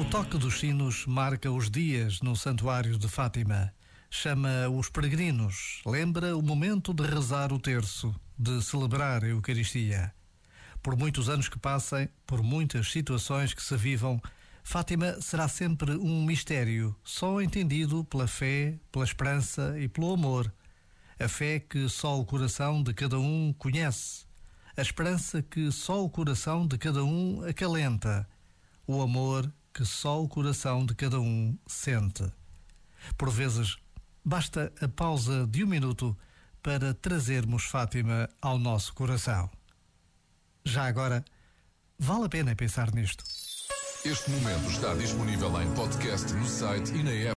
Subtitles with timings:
[0.00, 3.70] O toque dos sinos marca os dias no Santuário de Fátima.
[4.08, 10.14] Chama os peregrinos, lembra o momento de rezar o terço, de celebrar a Eucaristia.
[10.82, 14.18] Por muitos anos que passem, por muitas situações que se vivam,
[14.64, 20.50] Fátima será sempre um mistério, só entendido pela fé, pela esperança e pelo amor.
[21.18, 24.24] A fé que só o coração de cada um conhece,
[24.74, 28.26] a esperança que só o coração de cada um acalenta,
[28.86, 32.24] o amor que só o coração de cada um sente.
[33.16, 33.76] Por vezes,
[34.24, 36.16] basta a pausa de um minuto
[36.62, 39.50] para trazermos Fátima ao nosso coração.
[40.64, 41.24] Já agora,
[41.98, 43.24] vale a pena pensar nisto.
[44.04, 47.28] Este momento está disponível em podcast no site e na app.